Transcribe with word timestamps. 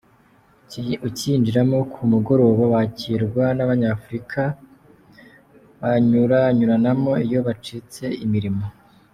Ukiyinjiramo 1.07 1.77
ku 1.93 2.01
mugoroba, 2.11 2.63
wakirwa 2.73 3.45
n’abanyafurika 3.57 4.41
banyuranyuranamo 5.81 7.11
iyo 7.25 7.39
bacitse 7.47 8.05
imirimo. 8.25 8.65